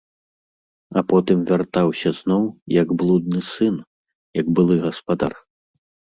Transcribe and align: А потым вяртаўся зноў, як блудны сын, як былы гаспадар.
А 0.99 1.01
потым 1.09 1.37
вяртаўся 1.49 2.09
зноў, 2.19 2.43
як 2.81 2.93
блудны 3.01 3.41
сын, 3.51 3.75
як 4.39 4.49
былы 4.57 4.79
гаспадар. 4.87 5.33